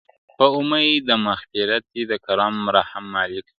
[0.37, 3.49] په اُمید د مغفرت دي د کرم رحم مالِکه,